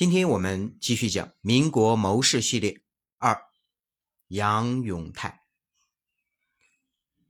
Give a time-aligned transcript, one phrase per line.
[0.00, 2.80] 今天我们继续讲民国谋士系列
[3.18, 3.38] 二，
[4.28, 5.42] 杨永泰。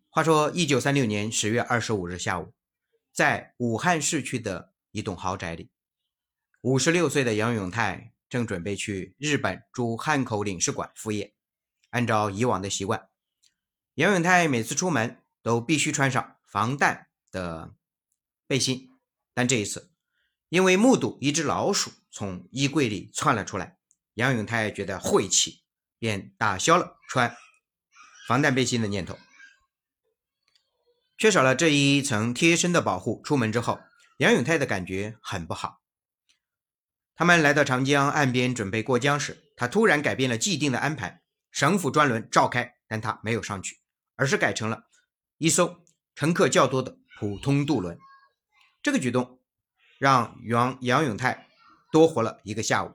[0.09, 2.55] 话说，一九三六年十月二十五日下午，
[3.13, 5.73] 在武汉市区的一栋豪宅里，
[6.61, 11.35] 五十六岁的杨永泰正准备去日本驻汉口领事馆赴业。
[11.89, 13.09] 按照以往的习惯，
[13.95, 17.75] 杨永泰每次出门都必须穿上防弹的
[18.47, 18.91] 背心，
[19.35, 19.90] 但这一次，
[20.51, 21.93] 因为目睹一只老鼠。
[22.13, 23.79] 从衣柜里窜了出来，
[24.15, 25.63] 杨永泰觉得晦气，
[25.97, 27.37] 便打消了穿
[28.27, 29.17] 防弹背心的念头。
[31.17, 33.79] 缺少了这一层贴身的保护，出门之后，
[34.19, 35.81] 杨永泰的感觉很不好。
[37.15, 43.79] 他们来到长江岸边准备过江时，他突然改变了既定的安排，省府专轮召开，但他没有上去，
[44.17, 44.89] 而是改成了
[45.39, 45.85] 一艘
[46.17, 47.97] 乘客较多的普通渡轮。
[48.83, 49.40] 这个举动
[50.01, 51.47] 让杨杨永泰。
[51.93, 52.95] 多活了一个下午。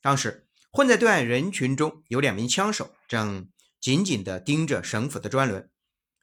[0.00, 5.70] 当时混在对岸人群中有两名枪手，正紧紧地盯着省府的专轮，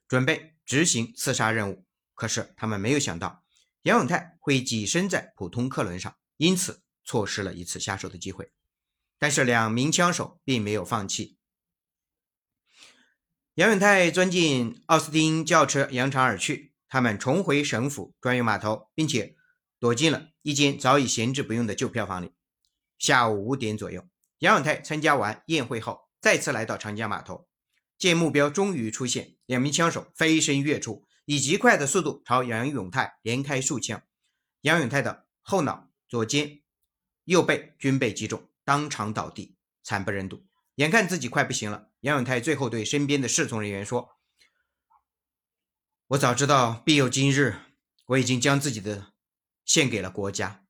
[0.08, 1.86] 准备执行刺杀任务。
[2.16, 3.44] 可是他们没有想到
[3.84, 8.52] 杨永泰会跻身在普通客轮上，因此错失了一次下手的机会。
[9.20, 11.38] 但是两名枪手并没有放弃。
[13.54, 16.74] 杨永泰钻进奥斯汀轿车，扬长而去。
[16.90, 19.37] 他们重回省府专用码头，并且。
[19.80, 22.32] 躲进了一间早已闲置不用的旧票房里。
[22.98, 24.08] 下午五点左右，
[24.40, 27.48] 杨永泰参加完宴会后，再次来到长江码头，
[27.98, 34.02] 见目标终于出现，两名枪手飞身跃出，以极快的速度朝杨永泰连开数枪。
[34.62, 36.62] 杨永泰的后脑、左肩、
[37.26, 40.46] 右背均被击中，当场倒地，惨不忍睹。
[40.76, 44.18] 眼看自己快不行了，杨永泰最后对身边的侍从人员说
[46.10, 47.58] ：“我早知道必有今日，
[48.08, 49.14] 我已经将自己的。”
[49.68, 50.66] 献给了国家，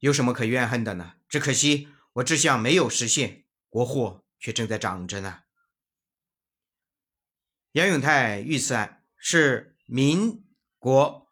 [0.00, 1.14] 有什么可怨恨的呢？
[1.28, 5.44] 只可惜我志向没有实现，国货却正在涨着呢。
[7.72, 10.44] 杨永泰遇刺案是民
[10.80, 11.28] 国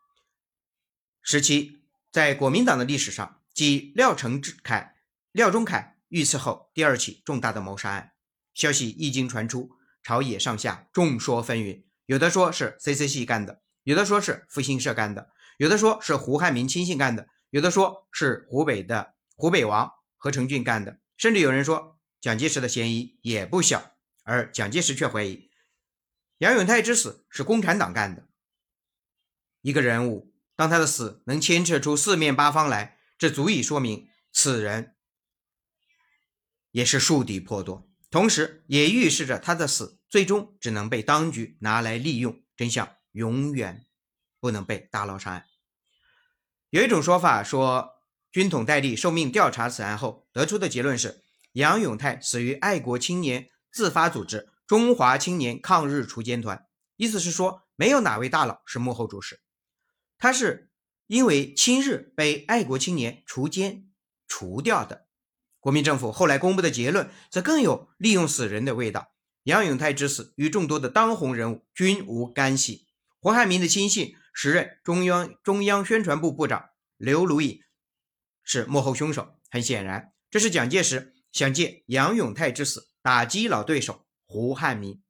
[1.20, 1.82] 时期
[2.12, 4.94] 在国民党的历史上继廖承志凯、
[5.32, 8.12] 廖仲恺遇刺后第二起重大的谋杀案。
[8.54, 9.72] 消息一经传出，
[10.04, 15.32] 朝野上下众说纷纭，有的说是 CC 系干的，有的说是复兴社干的。
[15.58, 25.50] 有的说是胡汉民亲信干的，有的说是湖北的湖北王何成俊干的，甚至有人说蒋介石的嫌疑也不小，而蒋介石却怀疑
[26.38, 28.28] 杨永泰之死是共产党干的。
[29.60, 34.94] 一个人物，当他的死能牵扯出四面八方来，这足以说明此人
[36.70, 43.88] 也是树敌颇多，同时也预示着他的死最终只能被当局拿来利用，真相永远。
[44.41, 45.44] 不能被大捞上岸。
[46.71, 47.94] 有一种说法说，
[48.31, 51.22] 军统戴笠受命调查此案后得出的结论是，
[51.53, 56.66] 杨永泰死于爱国青年自发组织中华青年抗日锄奸团，
[56.97, 59.41] 意思是说，没有哪位大佬是幕后主使，
[60.19, 60.70] 他是
[61.06, 63.88] 因为亲日被爱国青年锄奸
[64.26, 65.06] 除掉的。
[65.59, 69.15] 国民政府后来公布的结论则更有利用死人的味道。
[69.44, 72.87] 杨永泰之死与众多的当红人物均无干系。
[73.20, 74.15] 胡汉民的亲信。
[74.41, 77.60] 时任中央中央宣传部部长刘如隐
[78.44, 79.37] 是幕后凶手。
[79.50, 85.03] 很显然，这是蒋介石想借杨永泰之死打击老对手胡汉民。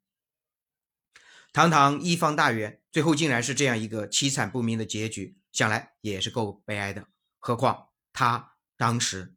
[1.52, 7.06] 堂堂一方大员，最后竟然是这样一个凄惨不明的结局，想来也是够悲哀的。
[7.38, 9.36] 何况他当时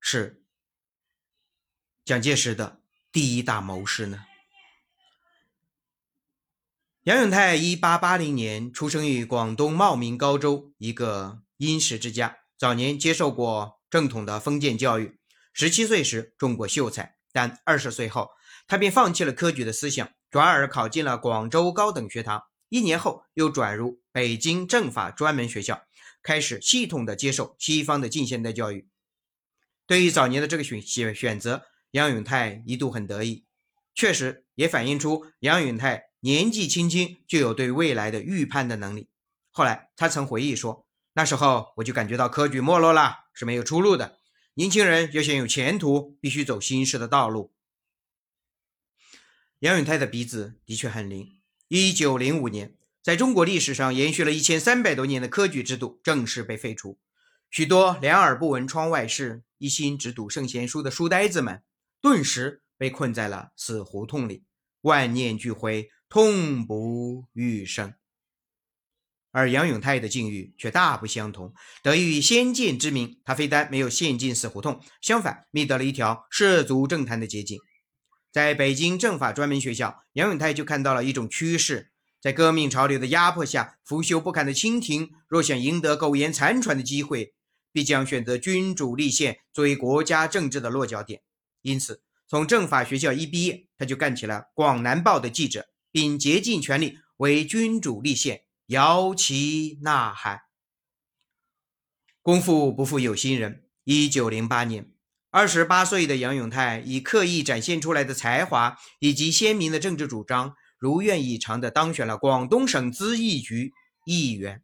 [0.00, 0.46] 是
[2.06, 2.80] 蒋介石的
[3.12, 4.24] 第一大谋士呢？
[7.06, 15.16] 杨永泰一八八零年出生于广东茂名高州一个殷实之家，早年接受过正统的封建教育。
[15.52, 18.30] 十七岁时中过秀才，但二十岁后
[18.66, 22.42] 他便放弃了科举的思想，转而考进了广州高等学堂。
[22.70, 25.84] 一年后又转入北京政法专门学校，
[26.24, 28.88] 开始系统的接受西方的近现代教育。
[29.86, 31.62] 对于早年的这个选选选择，
[31.92, 33.44] 杨永泰一度很得意，
[33.94, 36.06] 确实也反映出杨永泰。
[36.26, 39.08] 年纪轻轻就有对未来的预判的能力。
[39.52, 40.84] 后来他曾回忆说
[41.14, 44.18] ：“那时候我就感觉到科举没落了，是没有出路的。
[44.54, 47.54] 年轻人要想有前途，必须走新式的道路。”
[49.60, 51.40] 杨永泰的鼻子的确很灵。
[51.68, 56.98] 一九零五年，在中国历史上延续了一千三百多年的科举制度正式被废除，
[57.52, 61.62] 许多两耳不闻窗外事、一心只读圣贤书的书呆子们，
[62.00, 64.42] 顿时被困在了死胡同里，
[64.80, 65.88] 万念俱灰。
[66.08, 67.94] 痛不欲生，
[69.32, 71.52] 而杨永泰的境遇却大不相同。
[71.82, 77.58] 得益于先见之明，他非但没有陷进死胡同，相反觅得了一条涉足政坛的捷径。
[78.30, 87.34] 在北京政法专门学校，杨永泰就看到了一种趋势：在革命潮流的压迫下，腐朽不堪的清廷若想赢得苟延残喘的机会，
[87.72, 91.22] 必将选择君主立宪作为国家政治的落脚点。
[91.62, 98.42] 因此，从政法学校一毕业，他就干起了《广南报》的记者，并竭尽全力为君主立宪。
[98.66, 100.42] 摇旗呐喊。
[102.20, 103.64] 功夫不负有心人。
[103.84, 104.90] 一九零八年，
[105.30, 113.72] 二十八岁的杨永泰以刻意展现出来的才华以及鲜明的政治主张，如愿以偿地当选了广东省咨议局
[114.04, 114.62] 议员。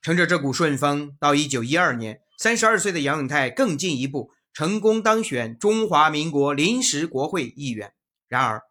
[0.00, 7.92] 乘着这股顺风，到一九一二年，三十二岁的杨永泰更进一步，成功当选中华民国临时国会议员。
[8.28, 8.62] 然而，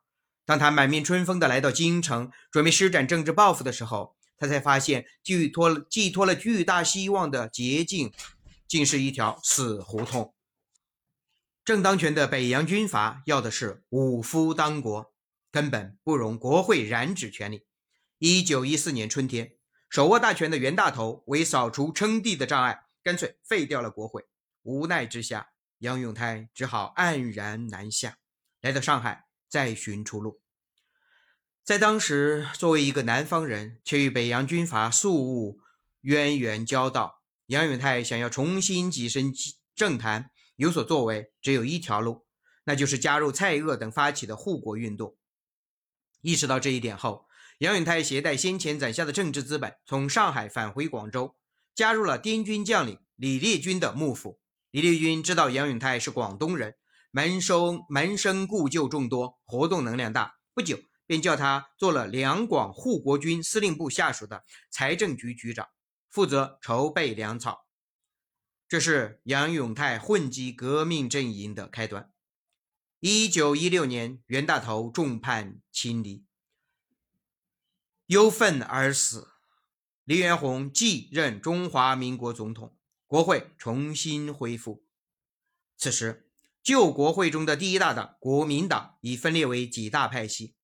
[0.45, 8.11] 当他满面春风地来到京城，准备施展政治抱负的时候，他才发现寄托了寄托了巨大希望的捷径，
[8.67, 10.33] 竟是一条死胡同。
[11.63, 15.13] 正当权的北洋军阀要的是武夫当国，
[15.49, 17.65] 根本不容国会染指权力。
[18.17, 19.53] 一九一四年春天，
[19.89, 24.25] 手握大权的袁大头为扫除称帝的障碍，干脆废掉了国会。
[24.63, 28.17] 无奈之下，杨永泰只好黯然南下，
[28.59, 29.25] 来到上海。
[29.53, 30.41] 再寻出路。
[31.63, 35.59] 在当时，作为一个南方人，却与北洋军阀素务
[36.01, 39.31] 渊源交道，杨永泰想要重新跻身
[39.75, 42.25] 政坛，有所作为，只有一条路，
[42.63, 45.15] 那就是加入蔡锷等发起的护国运动。
[46.21, 47.27] 意识到这一点后，
[47.59, 51.35] 杨永泰携带先前攒下的政治资本，从上海返回广州，
[51.75, 54.39] 加入了滇军将领李烈钧的幕府。
[54.71, 56.73] 李烈钧知道杨永泰是广东人。
[57.15, 60.39] 门生门生故旧众多，活动能量大。
[60.55, 65.69] 不久，便叫他做了两广护国军司令部下属的财政局局长，
[66.09, 67.67] 负责筹备粮草。
[68.67, 72.11] 这是杨永泰混迹革命阵营的开端。
[72.99, 76.25] 一九一六年，袁大头众叛亲离，
[78.07, 79.27] 忧愤而死。
[80.03, 82.75] 黎元洪继任中华民国总统，
[83.05, 84.83] 国会重新恢复。
[85.77, 86.22] 此时。
[86.63, 90.55] 旧国会中的第一大党国民党已分裂为几大派系，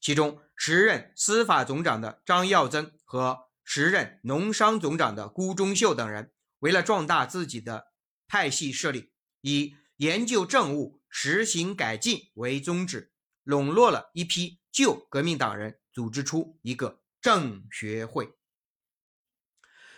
[0.00, 7.88] 其中时任司法总长的张耀增和时任农商总长的辜中秀等人，为了壮大自己的
[8.26, 9.12] 派系势力，
[9.42, 13.12] 以研究政务、实行改进为宗旨，
[13.42, 18.32] 笼络了一批旧革命党人，组织出一个政学会。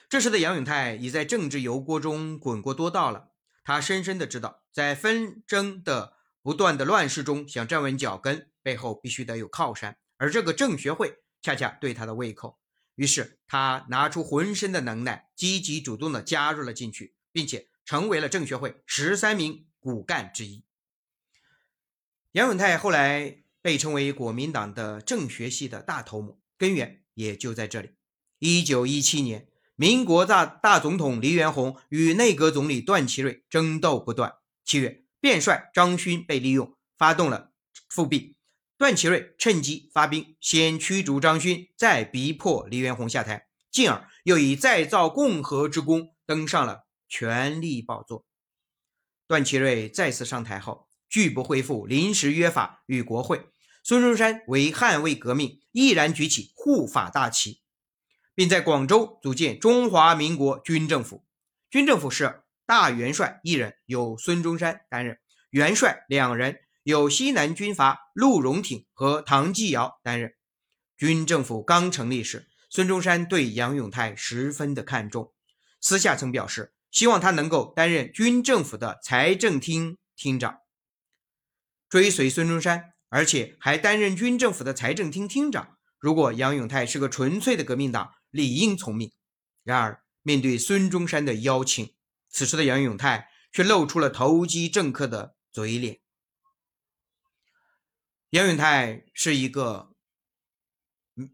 [0.08, 3.28] 这时的杨永泰已在政治油锅中滚过多道了。
[3.64, 12.58] 他深深的知道，在纷争的不断的乱世中，想站稳脚跟，背后必须得有靠山，而这个政学会恰恰对他的胃口。
[12.94, 20.62] 于是，他拿出浑身的能耐，积极主动的加入了进去，并且成为了政学会十三名骨干之一。
[22.32, 27.92] 杨永泰后来被称为国民党的政学系的大头目，根源也就在这里。
[28.40, 29.48] 一九一七年。
[29.78, 34.34] 民国大大总统黎元洪与内阁总理段祺瑞争斗不断。
[34.66, 37.52] 七月，便帅张勋被利用，发动了
[37.88, 38.36] 复辟。
[38.76, 48.26] 段祺瑞趁机发兵，先驱逐张勋，再逼迫黎元洪下台，进而又以再造共和之功登上了权力宝座。
[49.28, 53.46] 段祺瑞再次上台后，拒不恢复临时约法与国会。
[53.84, 57.62] 孙中山为捍卫革命，毅然举起护法大旗。
[58.34, 61.24] 并在广州组建中华民国军政府，
[61.70, 65.14] 军政府是大元帅一人，由孙中山担任；
[65.50, 70.34] 元帅两人，由西南军阀陆荣廷和唐继尧担任。
[70.96, 75.32] 军政府刚成立时，孙中山对杨永泰十分的看重，
[75.80, 80.58] 私下曾表示希望他能够担任军政府的财政厅厅长。
[81.88, 85.76] 追随孙中山，而且还担任军政府的财政厅厅长。
[86.00, 89.12] 如果杨永泰是个纯粹的革命党，理应从命。
[89.62, 91.94] 然而，面对孙中山的邀请，
[92.36, 96.02] 此时的杨永泰却露出了投机政客的嘴脸。
[98.28, 99.94] 杨永泰是一个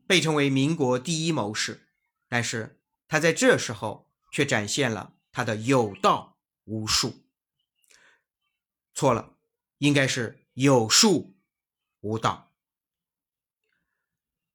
[0.06, 1.88] 被称为民国第一谋士，
[2.28, 7.26] 但是他在这时候却展现了他的有道无术。
[8.94, 9.36] 错了，
[9.78, 11.36] 应该是有术
[11.98, 12.54] 无道。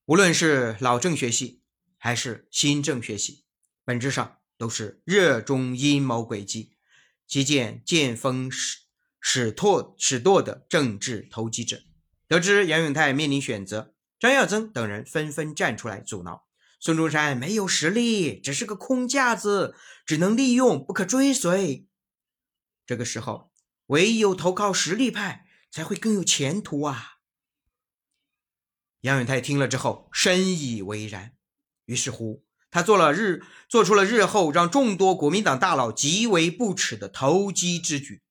[0.06, 1.62] 无论是老政学系
[1.98, 3.44] 还是新政学系，
[3.84, 6.78] 本质上都是热衷阴谋诡计、
[7.26, 8.80] 极见见风使
[9.20, 11.82] 使舵使舵的政治投机者。
[12.28, 16.48] 得知杨永泰面临选择，张耀增等人纷纷站出来阻挠。
[16.80, 21.88] 孙中山没有实力，只是个空架子，只能利用，不可追随。
[22.86, 23.52] 这个时候，
[23.88, 27.18] 唯有投靠实力派，才会更有前途啊！
[29.02, 31.36] 杨永泰听了之后，深以为然。
[31.86, 32.46] 于是乎，
[32.78, 38.22] 他做了日做出了日后让众多国民党大佬极为不耻的投机之举。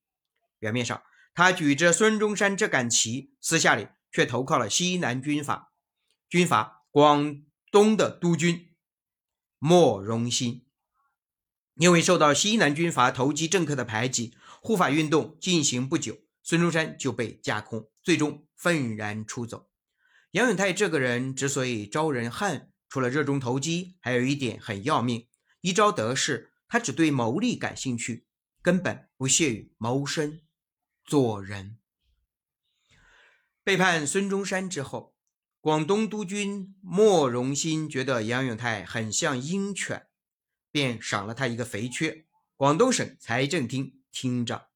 [0.57, 5.73] 表面上，他举着孙中山这杆旗，私下里却投靠了西南军阀，
[6.29, 8.69] 军阀广东的督军
[9.59, 10.65] 莫荣新。
[11.75, 19.67] 因为受到西南军阀投机政客的排挤，护法运动进行不久，孙中山就被架空，最终愤然出走。
[20.31, 25.27] 杨永泰这个人之所以招人恨，除了热衷投机，还有一点很要命：
[25.61, 28.25] 一朝得势，他只对谋利感兴趣，
[28.61, 30.41] 根本不屑于谋生。
[31.03, 31.77] 做人
[33.63, 35.15] 背叛孙中山之后，
[35.59, 40.07] 广东督军莫荣新觉得杨永泰很像鹰犬，
[40.71, 42.25] 便赏了他一个肥缺——
[42.55, 44.67] 广东省财政厅厅长。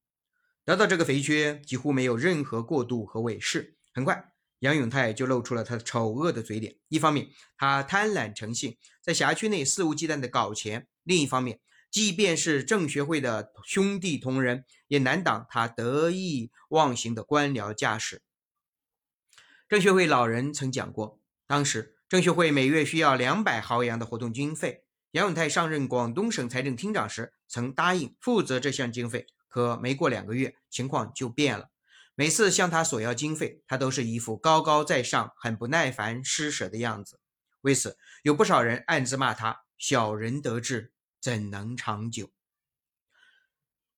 [0.64, 3.76] 得到这个肥缺，几乎没有任何过渡和伪饰。
[3.92, 4.31] 很快，
[4.62, 6.76] 杨永泰就露出了他丑恶的嘴脸。
[6.86, 11.58] 一方面，他贪婪成性，在辖区内肆无忌惮地搞钱；另一方面，
[11.90, 18.22] 即便是政学会的兄弟同仁，也难挡他得意忘形的官僚架势。
[19.68, 24.84] 政学会老人曾讲过，当时政学会每月需要两百毫洋的活动经费。
[25.10, 31.71] 杨永泰上任广东省财政厅长时，曾答应负责这项经费，可没过两个月，情况就变了。
[32.14, 37.20] 每次向他索要经费，他都是一副高高在上、很不耐烦施舍的样子。
[37.62, 40.92] 为此，有不少人暗自骂他“小人得志”。
[41.22, 42.32] 怎能长久？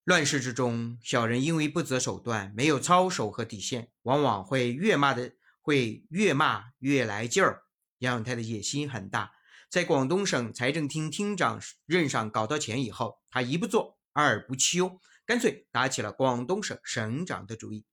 [0.04, 7.62] 乱世之中，小人因为不择手段，没有操守和底线，往往会越骂的会越骂越来劲儿。
[8.00, 9.32] 杨永泰的野心很大，
[9.70, 17.86] 在广东省财政厅厅长任上搞到钱以后，他一不做二不休，干脆打起了广东省省长的主意。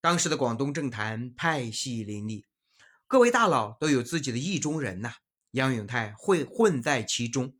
[0.00, 2.46] 当时的广东政坛派系林立，
[3.06, 5.14] 各位大佬都有自己的意中人呐，
[5.52, 7.54] 杨永泰会混在其中。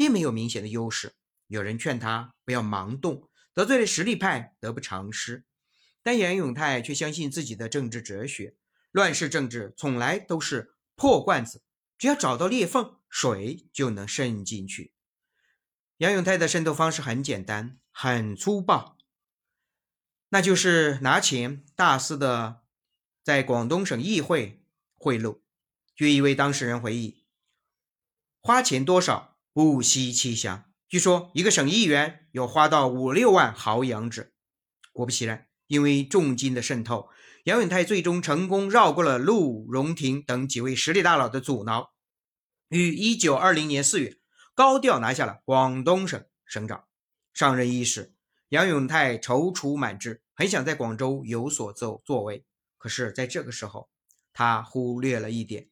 [0.00, 1.12] 并没有明显的优势。
[1.46, 5.44] 有人劝他不要盲动，得罪了实力派，得不偿失。
[6.02, 8.54] 但杨永泰却相信自己的政治哲学：
[8.92, 11.62] 乱世政治从来都是破罐子，
[11.98, 14.94] 只要找到裂缝，水就能渗进去。
[15.98, 18.96] 杨永泰的渗透方式很简单，很粗暴，
[20.30, 22.62] 那就是拿钱大肆的
[23.22, 24.62] 在广东省议会
[24.94, 25.40] 贿赂。
[25.94, 27.24] 据一位当事人回忆，
[28.40, 29.36] 花钱多少？
[29.52, 30.64] 不惜其详。
[30.88, 34.32] 据说一个省议员有花到五六万毫洋纸。
[34.92, 37.08] 果不其然，因为重金的渗透，
[37.44, 41.92] 杨永泰最终成功绕过了陆荣廷等几位实力大佬的阻挠，
[42.68, 44.18] 于一九二零年四月
[44.54, 46.84] 高调拿下了广东省省长。
[47.32, 48.14] 上任伊始，
[48.50, 52.44] 杨永泰踌躇满志，很想在广州有所作作为。
[52.78, 53.88] 可是，在这个时候，
[54.32, 55.68] 他忽略了一点：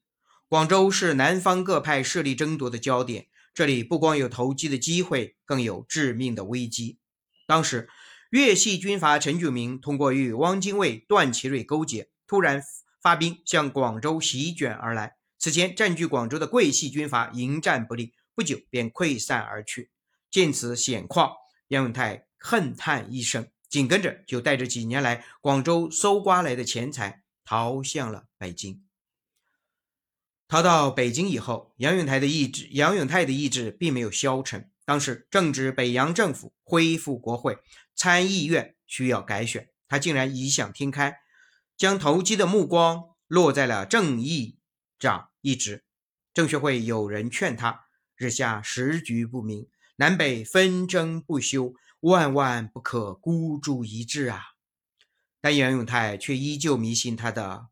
[0.48, 3.26] 广州是南方各派势力争夺的焦点。
[3.52, 7.00] 这里不光有投机的机会，更有致命的危机。
[7.48, 7.88] 当时，
[8.30, 12.62] 粤系军阀陈炯明通过与汪精卫、段祺瑞勾结，突然
[13.02, 15.16] 发兵向广州席卷而来。
[15.36, 19.90] 此前占据广州的桂系军阀迎战不利，不久便溃散而去。
[20.30, 21.32] 见此险况，
[21.68, 28.84] 杨永泰恨叹一声，紧跟着就带着几年来广州搜刮来的钱财，逃向了北京。
[30.46, 34.70] 逃到北京以后，杨永泰的意志，杨永泰的意志并没有消沉。
[34.86, 37.58] 当时正值北洋政府恢复国会，
[37.94, 41.18] 参议院需要改选，他竟然异想天开，
[41.76, 44.58] 将投机的目光落在了正议
[44.98, 45.84] 长一职。
[46.32, 54.42] 政学会有人劝他：日下时局不明，南北纷争不休，万万不可孤注一掷啊！
[55.40, 57.68] 但杨永泰却依旧迷信他的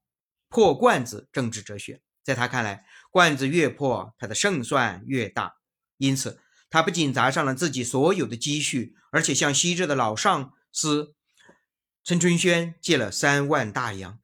[0.49, 2.01] 破罐子政治哲学。
[2.23, 5.57] 在他看来，罐子越破，他的胜算越大。
[5.97, 11.15] 因此，他不仅砸上了自己所有的积蓄，而且向昔日的老上司
[12.03, 14.19] 陈春轩借了三万大洋。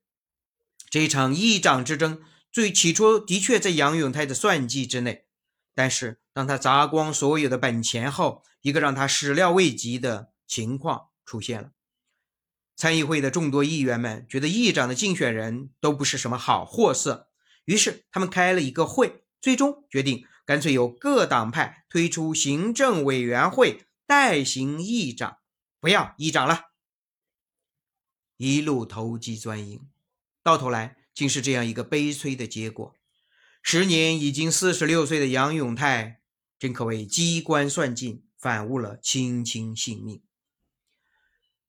[0.90, 5.26] 这一场议长之争，最起初的确在杨永泰的算计之内。
[5.74, 11.72] 但是，当他砸光所有的本钱后，一个让他始料未及的情况出现了。
[12.74, 17.28] 参议会的众多议员们觉得，议长的竞选人都不是什么好货色。
[17.66, 25.36] 于是他们开了一个会，最终决定干脆由各党派推出行政委员会代行议长，
[25.78, 26.72] 不要议长了。
[28.36, 29.86] 一路投机钻营，
[30.42, 32.94] 到头来竟是这样一个悲催的结果。
[33.62, 36.20] 时年已经四十六岁的杨永泰，
[36.58, 40.20] 真可谓机关算尽，反误了卿卿性命。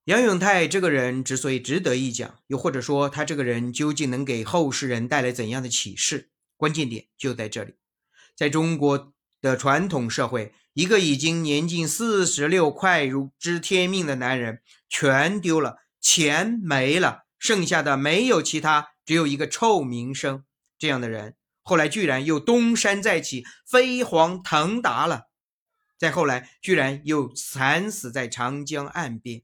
[0.05, 7.75] 杨永泰这个人之所以值得一讲，又或者说他这个人究竟能给后世人带来怎样的启示，关键点就在这里。
[8.35, 20.43] 在中国的传统社会，一个已经年近四十六、快如知天命的男人，全丢了，钱没了，剩下的没有其他，只有一个臭名声。
[20.79, 25.27] 这样的人，后来居然又东山再起，飞黄腾达了。
[26.03, 29.43] 再后来，居然又惨死在长江岸边。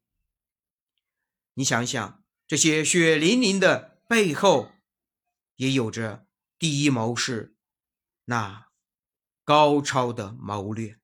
[1.53, 4.73] 你想想，这些血淋淋的背后，
[5.55, 7.55] 也有着第一谋士
[8.25, 8.67] 那
[9.45, 10.97] 高超的谋略。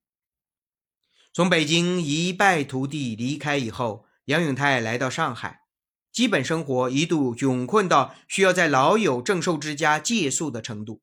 [1.32, 5.62] 从北京一败涂地离开以后，杨永泰来到上海，
[6.12, 11.02] 基本生活一度窘困到需要在老友郑寿之家借宿的程度。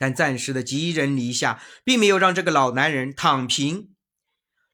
[0.00, 3.94] 但暂时的寄人篱下，并没有让这个老男人躺平，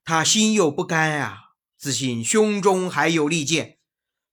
[0.04, 1.38] 他心有不甘啊，
[1.76, 3.78] 自信胸中还有利剑。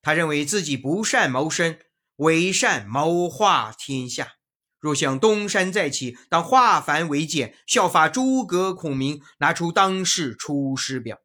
[0.04, 1.80] 他认为自己不善谋生，
[2.18, 4.34] 唯善谋化天下。
[4.80, 11.18] 若想东山再起，当化繁为简，效法诸葛孔明，拿出当世出师表。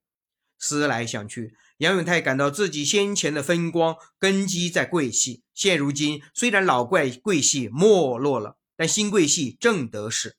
[0.59, 10.37] 思来想去，杨永泰感到自己先前的风光根基在贵系，现如今虽然老怪贵系没落了，但新贵系正得势。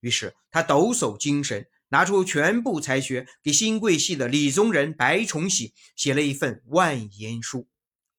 [0.00, 7.68] 于是他抖擞精神，拿出全部才学，给新贵系的李宗仁、白崇禧写了一份万言书。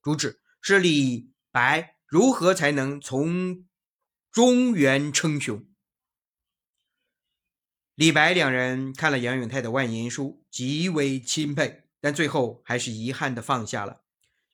[0.04, 3.66] 主旨是李白如何才能从
[4.32, 5.66] 中原称雄。
[7.96, 14.04] 李白两人看了杨永泰的万言书，极为钦佩，但最后还是遗憾的放下了。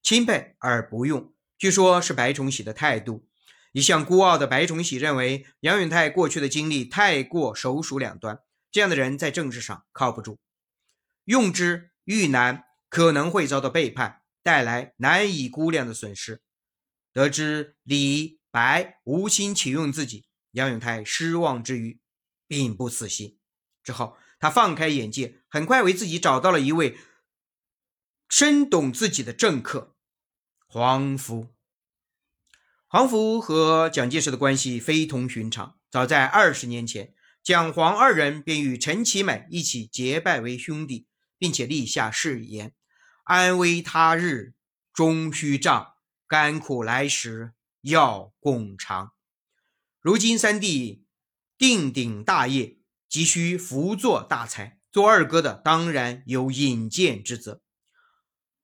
[0.02, 3.28] 钦佩而不用，据说是白崇禧的态度。
[3.72, 8.40] 一向孤傲的白崇禧认为杨永泰过去的经历太过首鼠两端，
[8.72, 10.40] 这样的人在政治上靠不住，
[11.26, 14.20] 用之愈难，可能会遭到背叛。
[14.44, 16.42] 带来难以估量的损失。
[17.14, 22.00] 得知李白无心启用自己，杨永泰失望之余，
[22.48, 23.38] 并不死心。
[23.84, 26.98] 之后，他放开眼界，很快为自己找到了一位
[28.30, 29.96] 深懂自己的政客——
[30.66, 31.54] 黄福。
[32.94, 35.78] 黄福和蒋介石的关系非同寻常。
[35.90, 42.74] 早在二十年前，蒋黄二人便与陈其美一起结拜为兄弟，并且立下誓言。
[43.24, 44.56] 安危他日
[44.94, 45.94] 终须仗，
[46.28, 49.14] 甘苦来时要共尝。
[50.02, 51.06] 如今三弟
[51.58, 52.76] 定鼎大业，
[53.08, 54.82] 急需辅佐大才。
[54.92, 57.62] 做二哥的当然有引荐之责。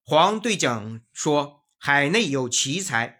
[0.03, 3.16] 黄对蒋说：“海内有奇才，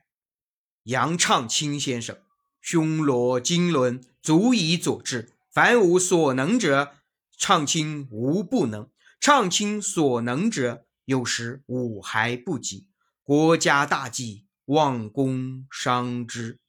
[0.88, 2.18] 杨畅清先生，
[2.60, 5.34] 胸罗经纶，足以佐治。
[5.50, 6.96] 凡无所能者，
[7.38, 8.90] 畅清无不能。
[9.20, 12.90] 畅清所能者。”有时吾还不及，
[13.24, 16.60] 国家大计，望公商之。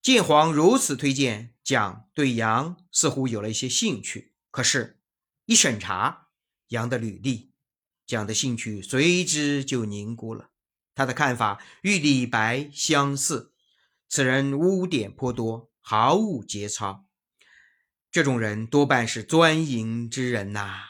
[0.00, 4.32] 见黄如此推荐，蒋对杨似乎有了一些兴趣。
[4.50, 4.98] 可是，
[5.44, 6.28] 一审查
[6.68, 7.52] 杨的履历，
[8.06, 10.48] 蒋的兴趣随之就凝固了。
[10.94, 13.52] 他的看法与李白相似，
[14.08, 17.06] 此人污点颇多，毫无节操。
[18.10, 20.84] 这种人多半是钻营之人呐。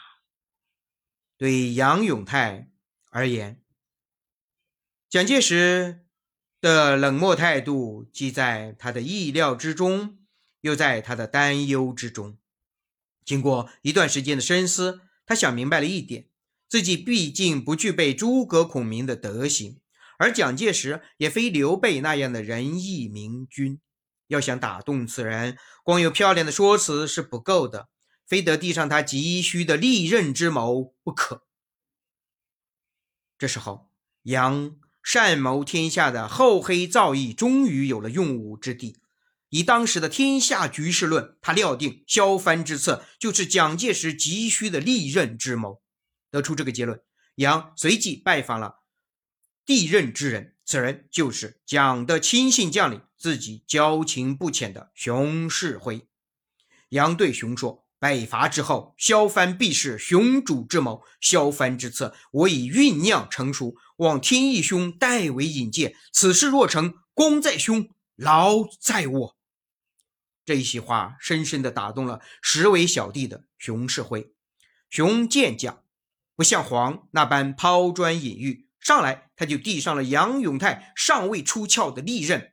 [1.37, 2.71] 对杨永泰
[3.09, 3.61] 而言，
[5.09, 6.05] 蒋介石
[6.59, 10.19] 的冷漠态度既在他的意料之中，
[10.61, 12.37] 又在他的担忧之中。
[13.25, 16.29] 经过一段时间的深思，他想明白了一点：
[16.69, 19.80] 自己毕竟不具备诸葛孔明的德行，
[20.21, 23.79] 而蒋介石也非刘备那样的仁义明君。
[24.27, 27.89] 要想打动此人，光有漂亮的说辞是不够的。
[28.27, 31.43] 非得递上他急需的利刃之谋不可。
[33.37, 33.89] 这时候，
[34.21, 38.99] 杨善谋天下的厚黑造诣终于有了用武之地。
[39.49, 45.81] 以当时的天下局势论，他料定削藩之策就是蒋介石急需的利刃之谋。
[46.29, 47.01] 得出这个结论，
[47.35, 48.80] 杨随即拜访了
[49.73, 56.05] 地任之人，此人就是蒋的亲信将领，自己交情不浅的熊世辉。
[56.89, 57.87] 杨对熊说。
[57.97, 61.03] 北伐之后，萧藩必是雄主之谋。
[61.21, 65.95] 萧藩之策，我已酝酿成熟，望天义兄代为引荐。
[66.11, 69.37] 此事若成，功在兄，劳在我。
[70.43, 74.33] 这一席话深深地打动了实为小弟的熊世辉。
[74.89, 75.83] 熊见蒋
[76.35, 82.51] 不像黄那般抛砖引玉，上来他就递上了杨永泰尚未出鞘的利刃。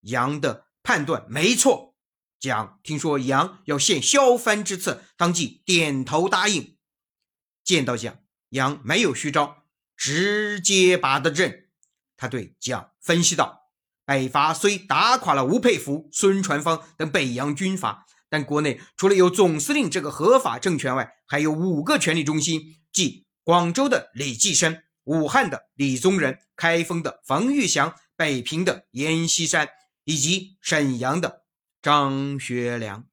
[0.00, 0.66] 杨的。
[0.80, 1.96] 判断没错。
[2.40, 6.78] 蒋听说杨要献萧藩之策，当即点头答应。
[7.62, 11.68] 见到蒋，杨没有虚招，直接拔得阵。
[12.16, 13.68] 他对蒋分析道
[14.06, 29.70] ：“北伐虽打垮了吴佩孚、孙传芳等北洋军阀，但国内除了有总司令这个合法政权外，还有五个权力中心，即广州的李济深、武汉的李宗仁、开封的冯玉祥、北平的阎锡山，
[30.04, 31.46] 以及沈阳的。”
[31.80, 33.08] 张学良，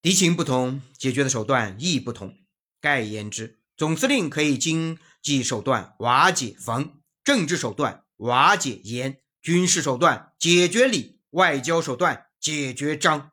[0.00, 2.38] 敌情不同，解决的手段亦不同。
[2.80, 13.32] 概言之，总司令可以经济手段瓦解冯，政治手段瓦解阎，军事手段解决李，外交手段解决张。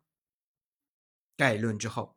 [1.35, 2.15] 概论之后，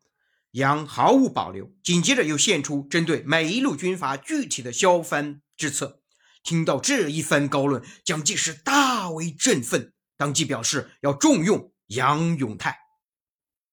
[0.52, 6.02] 杨毫无保留，紧接着又献出针对每一路军阀具体的削藩之策。
[6.42, 9.92] 听到这一番高论，蒋介石大为振奋。
[10.16, 12.78] 当即表示要重用杨永泰。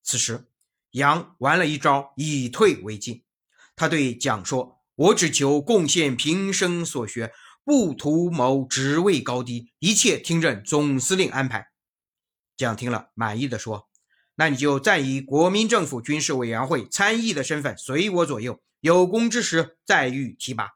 [0.03, 0.47] 此时，
[0.91, 3.23] 杨玩了一招以退为进。
[3.75, 11.67] 他对蒋说：“我只求贡献平生所学，不图谋职位高低，一切听任总司令安排。”
[12.55, 13.88] 蒋听了，满意的说
[14.39, 20.69] ：“那你就暂以国民政府军事委员会参议的身份随我左右，有功之时再予提拔。”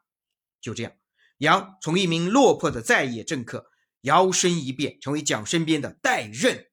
[0.59, 0.91] 就这样，
[1.37, 3.71] 杨从一名落魄的在野政客。
[4.01, 6.67] 摇身一变，成为蒋身边的代任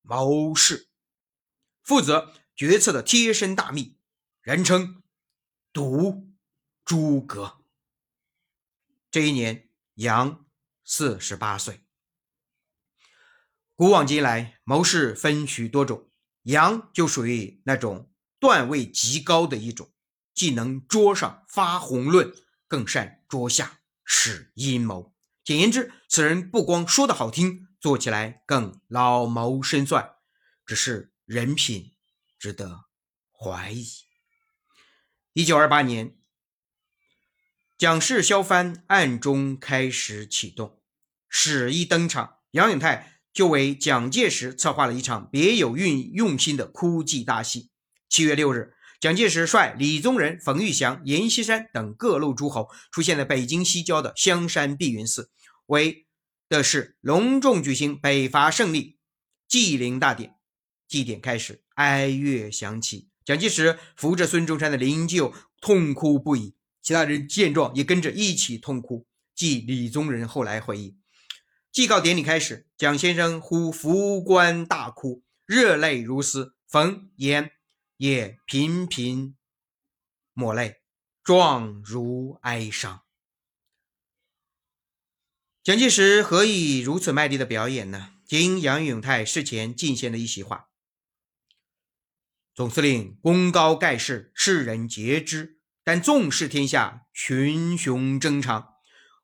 [0.00, 0.88] 谋士，
[1.84, 3.96] 负责决策的贴身大秘，
[4.40, 5.00] 人称
[5.72, 6.28] “独
[6.84, 7.62] 诸葛”。
[9.12, 10.44] 这一年，杨
[10.82, 11.84] 四十八岁。
[13.76, 16.10] 古往今来，谋士分许多种，
[16.42, 19.92] 杨就属于那种段位极高的一种，
[20.34, 22.34] 既能桌上发宏论，
[22.66, 25.14] 更善桌下使阴谋。
[25.44, 30.16] 简言之，此人不光说的好听，做起来更老谋深算，
[30.66, 31.92] 只是人品
[32.38, 32.84] 值得
[33.30, 33.86] 怀疑。
[35.32, 36.16] 一九二八年，
[37.78, 40.80] 蒋氏削藩暗中开始启动，
[41.28, 47.70] 史一登场，杨永泰就为蒋介石策划了一场别有运用心的哭祭大戏。
[48.08, 48.74] 七月六日。
[49.00, 55.32] 蒋介石率李宗仁、冯玉祥、阎锡山等各路诸侯出现在北京西郊的香山碧云寺，
[55.66, 56.06] 为
[56.48, 58.98] 的是隆重举行北伐胜利
[59.48, 60.36] 祭灵大典。
[60.86, 69.08] 祭典开始，哀乐响起，蒋介石扶着孙中山的灵柩痛哭不已，其他人见状也跟着一起痛哭。
[69.34, 70.96] 即李宗仁后来回忆，
[71.72, 76.54] 祭告典礼开始，蒋先生呼扶棺大哭，热泪如丝。
[76.68, 77.50] 冯阎。
[77.96, 79.36] 也频频
[80.32, 80.82] 抹泪，
[81.22, 83.04] 状如哀伤。
[85.62, 88.14] 蒋介石何以如此卖力的表演呢？
[88.26, 90.70] 经杨永泰事前进献的一席话
[92.54, 98.74] ：“总司令功高盖世，世人皆知，但纵视天下，群雄争长，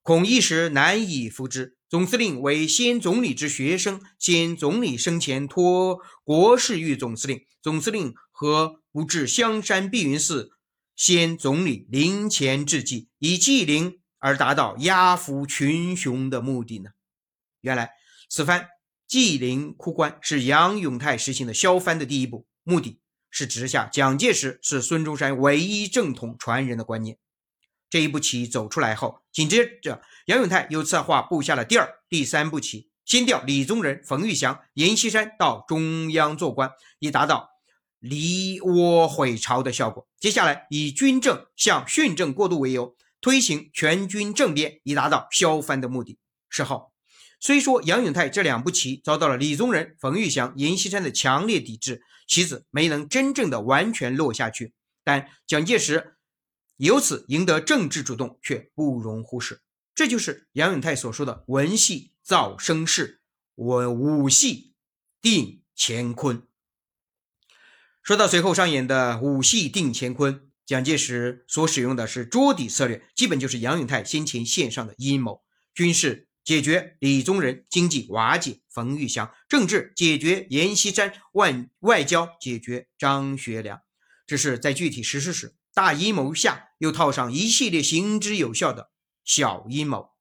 [0.03, 1.78] 恐一时难以服之。
[1.89, 10.53] 总司令为先总理之学生，先总理生前托国事于总司令，总司令。”和不至香山碧云寺，
[10.95, 16.91] 先总理灵前致祭，以祭灵而达到压服群雄的目的呢？
[17.63, 17.91] 原来
[18.31, 18.69] 此番
[19.09, 27.19] 祭灵哭棺是杨永泰实行的削藩的第一步，目的是直下蒋介石是孙中山唯一正统传人的观念。
[27.91, 37.49] 这一步棋走出来后，紧接着杨永泰又策划布下了第二、第三步棋，先调李宗仁、冯玉祥、阎锡山到中央做官，以达到。
[37.99, 40.07] 离倭毁朝的效果。
[40.21, 46.17] 接下来以军政向训政过渡为由，推行全军政变，以达到削藩的目的。
[46.49, 46.93] 事后，
[47.41, 56.15] 虽说杨永泰这两步棋遭到了李宗仁、冯玉祥、阎锡山的强烈抵制，棋子没能真正的完全落下去，但蒋介石
[56.77, 59.63] 由此赢得政治主动却不容忽视。
[59.99, 63.21] 这就是杨永泰所说的“文戏造声势，
[63.57, 64.77] 文武戏
[65.21, 66.47] 定乾坤”。
[68.01, 75.43] 说到随后上演的武戏定乾坤，蒋介石所使用的是桌底策略，基本就是杨永泰先前线上的阴谋：
[75.75, 83.81] 军事解决李宗仁，经济瓦解冯玉祥，政治解决阎锡山，外外交解决张学良。
[84.29, 88.93] 只是在具体实施时，大阴谋下又套上一系列行之有效的
[89.29, 90.13] 小阴谋，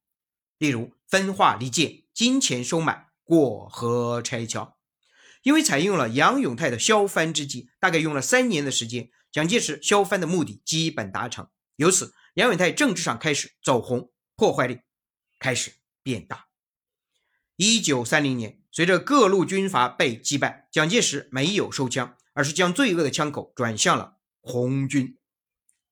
[0.58, 4.76] 例如分化离间、金钱收买、过河拆桥。
[5.42, 11.48] 因为采用了杨永泰的削藩之计，大概用了三年的时间，蒋介石削藩的目的基本达成。
[11.76, 14.80] 由此，杨永泰政治上开始走红，破坏力
[15.38, 16.48] 开始变大。
[17.56, 25.17] 一九三零年，随着各路军阀被击败，蒋介石没有收枪，而是将罪恶的枪口转向了红军。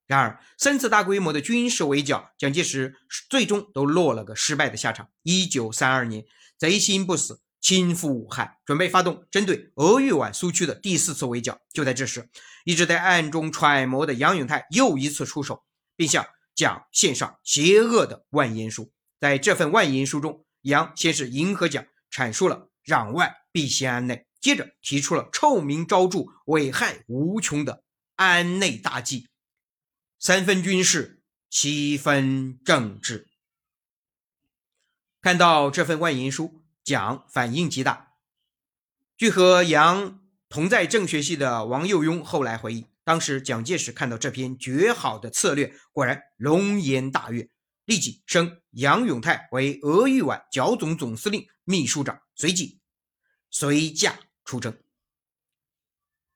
[0.07, 2.95] 然而，三次大规模的军事围剿，蒋介石
[3.29, 5.09] 最终都落了个失败的下场。
[5.23, 6.25] 一九三二年，
[6.57, 11.59] 贼心不死，亲赴武汉，准备发动针对鄂豫皖苏区的第四次围剿。
[11.73, 12.29] 就在这时，
[12.65, 15.65] 一直在暗中揣摩的杨永泰又一次出手，
[15.97, 18.93] 并向蒋献上邪恶的万言书。
[19.19, 27.83] 在这份万言书中，杨先是迎合蒋，阐述了“攘外必先安内”，接着提出了臭名昭著、危害无穷的
[28.15, 29.27] 安内大计。
[30.19, 33.29] 三分军事，七分政治。
[35.21, 38.15] 看到这份万言书，蒋反应极大。
[39.17, 47.51] 据和杨同在政学系的王佑庸后来回忆，当时蒋介石看到这篇绝好的策略，果然龙颜大悦，
[47.85, 52.81] 立即升杨永泰为鄂豫皖剿总总司令、秘书长，随即
[53.51, 54.79] 随驾出征。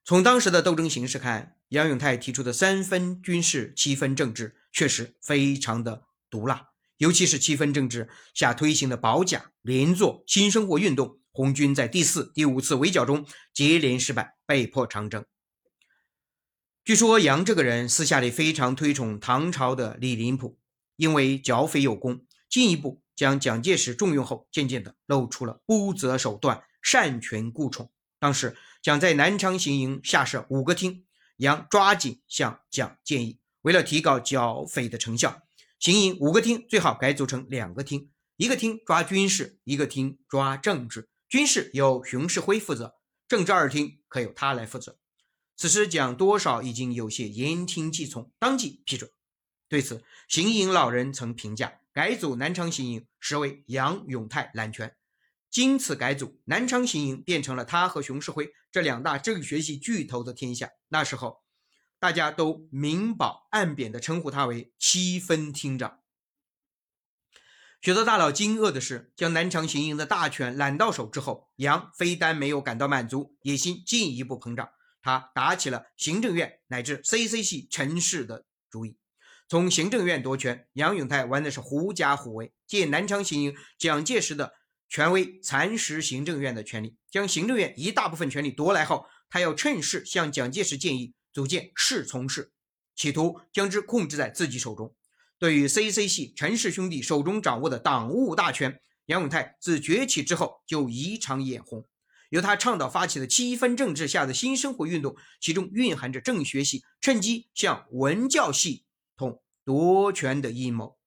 [0.03, 6.67] 从当时的斗争形势看，杨永泰提出的三分军事、七分政治，确实非常的毒辣。
[6.97, 15.23] 尤其是七分政治下推行的保甲、连坐、新生活运动，红军在第四、第五次围剿中接连失败，被迫长征。
[16.83, 20.59] 据说杨这个人私下里非常推崇唐朝的李林甫，
[20.97, 27.89] 因为剿匪有功，进一步将蒋介石重用后，渐渐的露出了不择手段、擅权顾宠。
[28.19, 31.05] 当时蒋在南昌行营下设五个厅。
[31.41, 35.41] 杨抓紧向蒋建议，为了提高剿匪的成效，
[35.79, 41.09] 行营五个厅最好改组成两个厅，一个厅抓军事，一个厅抓政治。
[41.27, 42.93] 军事由熊式辉负责，
[43.27, 44.99] 政治二厅可由他来负责。
[45.57, 49.09] 此时蒋多少已经有些言听计从，当即批准。
[49.67, 54.95] 对此，行营老人曾评价，改组南昌行营实为杨永泰揽权。
[55.51, 60.69] 经此改组，南昌行营变成了他和熊式辉这两大政学系巨头的天下。
[60.87, 61.43] 那时候，
[61.99, 65.99] 大家都明褒暗贬地称呼他为七分厅长。
[67.81, 74.69] 许多大佬惊愕的是，将南昌行营的大权揽到手之后，杨非但没有感到满足，野心进一步膨胀。
[75.01, 78.97] 他打起了行政院乃至 CC 系陈氏的主意。
[79.49, 84.53] 从行政院夺权，杨永泰玩的是狐假虎威，借南昌行营蒋介石的。
[84.91, 92.51] 权威蚕食行政院的权力，将行政院一大部分权力夺来后，他要趁势向蒋介石建议组建侍从室，
[92.93, 94.93] 企图将之控制在自己手中。
[95.39, 101.87] 对于 CC 系陈氏兄弟手中掌握的党务大权，杨永泰自崛起之后就异常眼红。
[102.29, 108.83] 由他倡导发起的七分政治下的新生活运动，其中蕴含着政学系趁机向文教系
[109.15, 110.97] 统夺权的阴谋。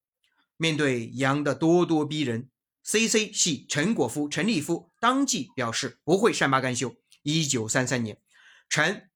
[0.57, 2.49] 面对杨的咄咄逼人。
[2.85, 3.33] C.C.
[3.33, 6.94] 系陈果夫、陈立夫当即表示不会善罢甘休。
[7.23, 8.20] 一九三三年，
[8.68, 9.09] 陈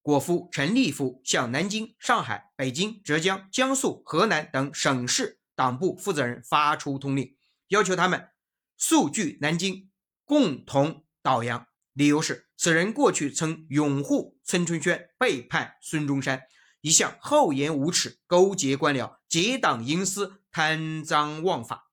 [0.00, 7.36] 果夫、陈立夫向南京、上海、北京、浙江、江苏、河南等省市党部负责人发出通令，
[7.68, 8.30] 要求他们
[8.78, 9.90] 速聚南京，
[10.24, 11.66] 共同倒杨。
[11.92, 16.44] 理由是此人过去曾拥护孙春轩，背叛孙中山，
[16.80, 21.89] 一向厚颜无耻，勾结官僚，结党营私，贪赃枉法。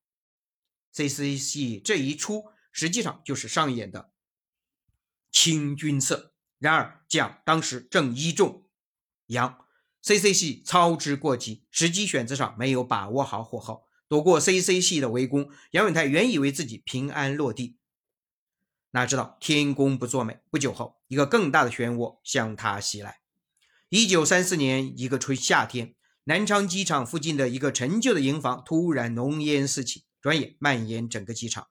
[0.97, 1.37] C.C.
[1.37, 4.09] 系这一出，实际上就是上演的
[5.31, 6.33] 清君侧。
[6.57, 8.67] 然而蒋当时正倚重
[9.27, 9.59] 杨
[10.01, 10.33] ，C.C.
[10.33, 14.81] 系操之过急，时机选择上没有把握好火候，躲过 C.C.
[14.81, 15.51] 系的围攻。
[15.69, 17.77] 杨永泰原以为自己平安落地，
[18.89, 23.19] 哪知道天公不作美，不久后，一个更大的漩涡向他袭来。
[23.89, 30.06] 一九三四年一个春夏天，南昌机场附近的一个陈旧的营房突然浓烟四起。
[30.21, 31.67] 转眼蔓延整个机场，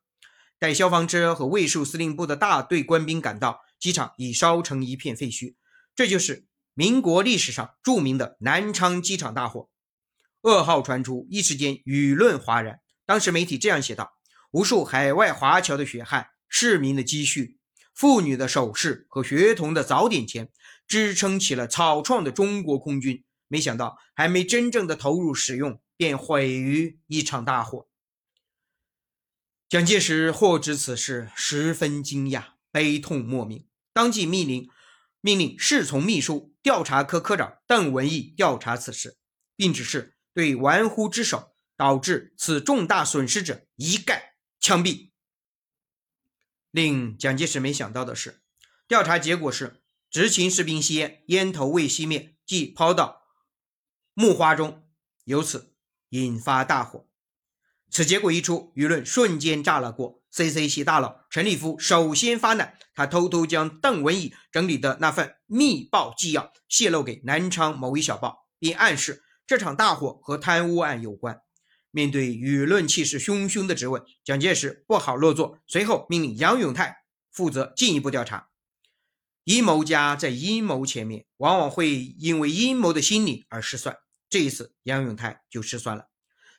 [0.59, 5.55] 待消防车和卫戍司令部的大队官兵赶到，机场已烧成一片废墟。
[5.95, 9.69] 这就是民国历史上著名的南昌机场大火。
[10.43, 12.81] 噩耗传出，一时间舆论哗然。
[13.05, 14.13] 当时媒体这样写道：
[14.53, 17.59] 无数海外华侨的血汗、市民的积蓄、
[17.95, 20.51] 妇女的首饰和学童的早点钱，
[20.87, 23.25] 支撑起了草创的中国空军。
[23.49, 27.89] 没想到，还没真正的投入使用，便毁于一场大火。
[29.69, 34.71] 蒋介石获知此事，十分惊讶，悲痛莫名，当即命令
[35.21, 39.19] 命令侍从秘书、调查科科长邓文义调查此事，
[39.57, 45.11] 并指示对玩忽职守、导致此重大损失者一概枪毙。
[46.71, 48.41] 令蒋介石没想到的是，
[48.87, 53.23] 调查结果是执勤士兵吸烟，烟头未熄灭，即抛到
[54.15, 54.89] 木花中，
[55.25, 55.75] 由此
[56.11, 57.09] 引发大火。
[57.91, 60.21] 此结果一出，舆论瞬间炸了锅。
[60.31, 71.39] CC 系大佬陈立夫首先发难，他偷偷将邓文义整理的那份密报纪要泄露给南昌某一小报，并暗示这场大火和贪污案有关。
[71.91, 76.97] 面对舆论气势汹汹的质问，蒋介石不好落座，随后命令杨永泰
[77.33, 78.49] 负责进一步调查。
[79.45, 83.97] 阴谋家在阴谋前面，往往会因为阴谋的心理而失算。
[84.29, 86.09] 这一次，杨永泰就失算了。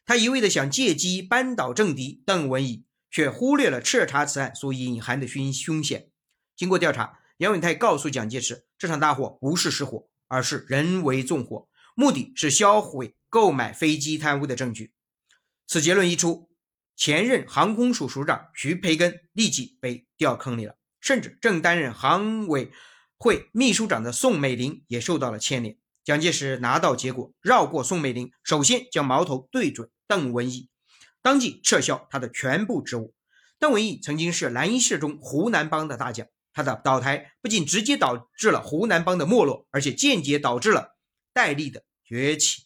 [0.07, 6.09] 他一味的想借机扳倒政敌邓文义，却忽略了彻查此案所隐含的凶凶险。
[6.55, 14.93] 经过调查，杨永泰告诉蒋介石，这场大火不是失火，而是人为纵火，目的是销毁购买飞机贪污的证据。
[15.67, 16.49] 此结论一出，
[16.95, 22.71] 前任航空署署长徐培根立即被掉坑里了，甚至正担任航委
[23.17, 25.77] 会秘书长的宋美龄也受到了牵连。
[26.05, 30.69] 蒋介石拿到结果，绕过宋美龄，首先将矛头对准邓文义，
[31.21, 33.13] 当即撤销他的全部职务。
[33.59, 40.95] 邓文义曾经是蓝衣社中湖南帮的大将，他的倒台不仅直接导致了湖南帮的没落，而且间接导致了
[41.33, 42.63] 戴笠的崛起。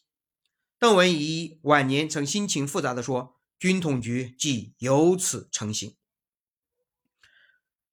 [0.77, 5.95] 邓文仪晚年曾心情复杂地说：“军统局即由此成型。”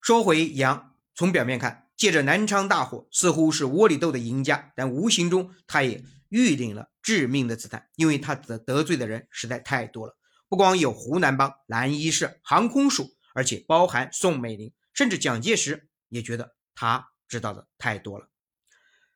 [0.00, 10.14] 说回杨，从表面看，借着南昌大火，似乎是窝里斗的赢家，但无形中他也预领了致命的子弹，因为他得得罪的人实在太多了，
[10.46, 18.28] 不光有湖南帮、蓝衣社、航空署，而且包含宋美龄，甚至蒋介石也觉得他知道的太多了。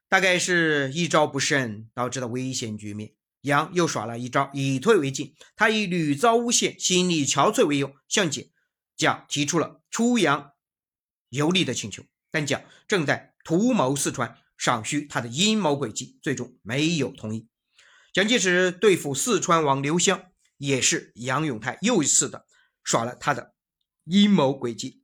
[0.09, 3.13] 大概是一招不慎导致的危险局面。
[3.43, 5.35] 杨又耍了一招，以退为进。
[5.55, 8.43] 他以屡遭诬陷、心力憔悴为由，向蒋
[8.97, 10.53] 蒋提出了出洋
[11.29, 12.03] 游历的请求。
[12.31, 17.51] 但蒋正在图谋四川，尚需他的阴谋诡计，最终没有同意。
[18.13, 20.23] 蒋介石对付四川王刘湘，
[20.59, 22.47] 也是杨永泰又一次的
[22.85, 23.55] 耍了他的
[24.05, 25.03] 阴谋诡计。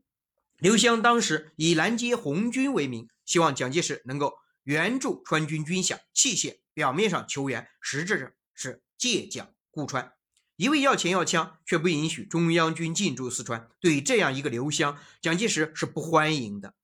[0.58, 6.58] 刘湘当时以拦截红军为名，希望蒋介石能够援助川军军饷、器械。
[6.74, 10.12] 表面上求援，实质上是借蒋顾川，
[10.54, 13.68] 一味要钱要枪，却不允许中央军进驻四川。
[13.80, 16.74] 对于这样一个刘湘，蒋介石是不欢迎的。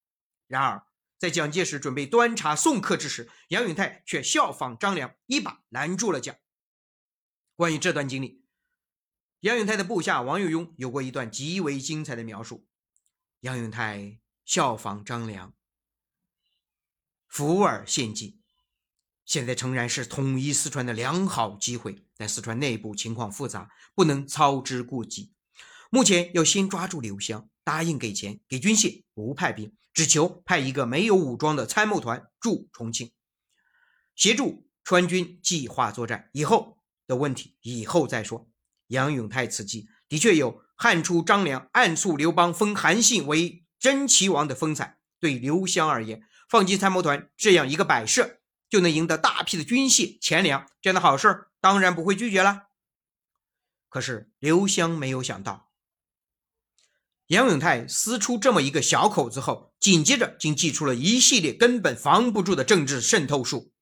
[0.49, 0.83] 然而，
[1.25, 6.37] 在蒋介石准备端茶送客之时，杨永泰却效仿张良，一把拦住了蒋。
[7.57, 8.45] 关于这段经历，
[9.41, 12.67] 杨永泰的部下王友庸有过一段极为精彩的描述：
[13.41, 15.55] 杨永泰效仿张良，
[17.27, 18.39] 伏尔献计。
[19.25, 25.33] 现在诚然是统一四川的良好机会，但四川内部情况复杂，不能操之过急。
[25.89, 33.13] 目前要先抓住刘湘，答应给钱、给军械，不派兵，只求派一个没有武装的参谋团驻重庆，
[34.15, 36.29] 协助川军计划作战。
[36.33, 38.51] 以后的问题以后再说。
[38.89, 44.99] 杨永泰此计的确有汉初张良暗促刘邦封韩信为真齐王的风采。
[45.19, 48.41] 对刘湘而言，放进参谋团这样一个摆设。
[48.71, 52.65] 就能赢得大批的军械钱粮，这样的好事当然不会拒绝了。
[53.89, 55.71] 可是刘湘没有想到，
[57.29, 63.73] 杨永泰撕出这么一个小口子后，紧接着竟祭出了一系列根本防不住的政治渗透术。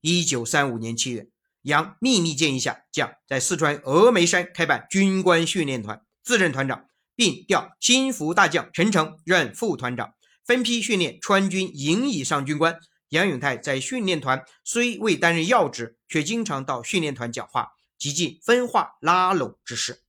[0.00, 1.28] 一九三五年七月，
[1.62, 12.76] 杨秘密建议下，将在四川峨眉山开办军官训练团，自任团长，并调心腹大将陈诚任副团长，分批训练川军营以上军官。
[13.10, 20.02] 杨永泰在训练团虽未担任要职，却经常到训练团讲话，极尽分化拉拢之势。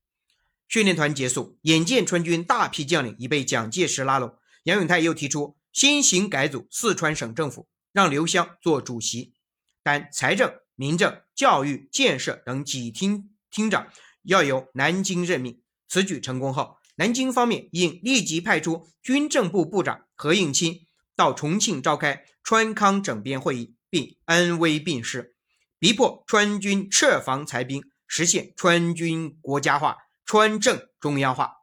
[0.69, 9.33] 训练团结束，眼见川军大批将领已被蒋介石拉拢，杨永泰又提出先行改组四川省政府，让刘湘做主席，
[9.81, 13.87] 但财政、民政、教育、建设等几厅厅长
[14.21, 15.59] 要由南京任命。
[15.87, 20.81] 此举成功后，南京方面应立即派出军政部部长何应钦。
[21.15, 25.35] 到重庆召开川康整编会议，并恩威并施，
[25.79, 29.97] 逼迫川军撤防裁兵，实现川军国家化、
[30.31, 31.55] 川政中央化。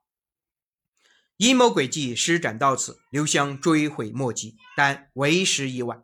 [1.36, 6.02] 阴谋诡计施展到此，刘湘追悔莫及，但为时已晚。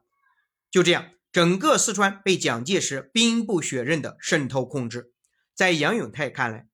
[0.70, 5.12] 就这样，整个四川被蒋介石兵不血刃的渗透控制。
[5.56, 6.68] 在杨永泰看来，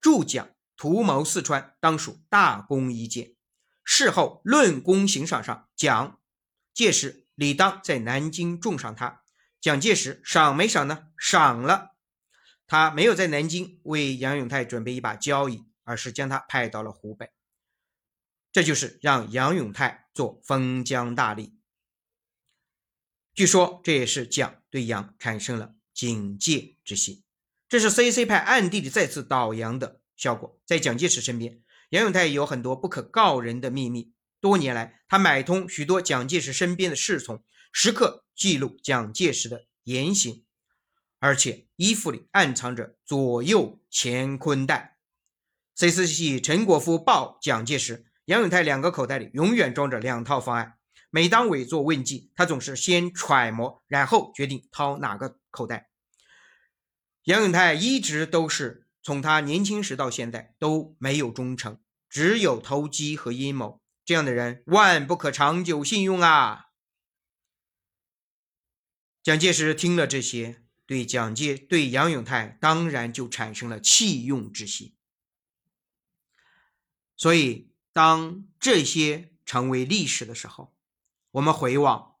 [0.00, 3.34] 助蒋图谋四川，当属大功一件。
[3.82, 6.20] 事后论功行赏上，蒋。
[6.72, 9.22] 介石理当在南京重赏他，
[9.60, 11.06] 蒋介石赏没赏呢？
[11.18, 11.91] 赏了，
[12.72, 17.28] 他没有在南京为杨永泰准备一把交椅，而是将他派到了湖北，
[18.50, 21.52] 这就是让杨永泰做封疆大吏。
[23.34, 27.22] 据说这也是蒋对杨产生了警戒之心，
[27.68, 30.58] 这是 CC 派暗地里再次倒杨的效果。
[30.64, 34.14] 在蒋介石身边，杨永泰有很多不可告人的秘密。
[34.40, 40.46] 多年来，他买通许多蒋介石身边的侍从，时刻记录蒋介石的言行，
[41.18, 44.98] 而且衣服里暗藏着左右乾坤袋。
[45.74, 50.78] 谁思起陈果夫报蒋介石，杨永泰两个口袋里永远装着两套方案。
[51.10, 55.90] 每当委座问计，他总是先揣摩，然后决定掏哪个口袋。
[57.24, 63.82] 杨永泰一直都是从他年轻时到现在都没有忠诚，只有投机和阴谋。
[64.04, 66.66] 这样的人万不可长久信用啊！
[69.20, 74.94] 蒋介石听了这些，对蒋介对杨永泰当然就产生了弃用之心。
[77.16, 80.74] 所以，当这些成为历史的时候，
[81.32, 82.16] 我们回望，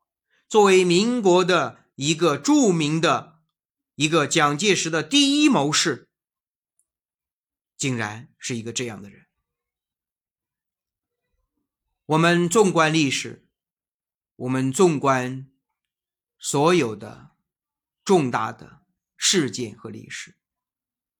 [0.48, 3.42] 作为民国的一个著名的、
[3.96, 6.08] 一个蒋介石的第一谋士，
[7.76, 9.26] 竟然是一个这样的人。
[12.06, 13.48] 我们纵观历史，
[14.36, 15.50] 我们纵观
[16.38, 17.31] 所有的
[18.04, 18.84] 重大的
[19.16, 20.36] 事件和历史，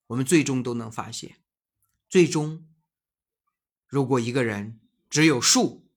[0.08, 1.42] 我们最终都能发现，
[2.08, 2.68] 最终，
[3.86, 5.88] 如果一个人只有术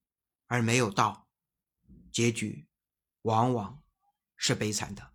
[0.47, 1.27] 而没有道，
[2.11, 2.67] 结局
[3.23, 3.81] 往往
[4.35, 5.13] 是悲惨的。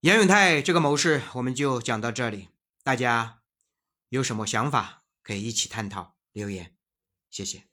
[0.00, 2.48] 杨永泰这个谋士，我们就讲到这里。
[2.82, 3.42] 大家
[4.08, 6.76] 有什么想法，可以一起探讨留言。
[7.30, 7.68] 谢谢。